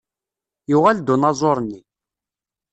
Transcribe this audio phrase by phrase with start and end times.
[0.71, 1.81] Yuɣal-d unaẓuṛ-nni.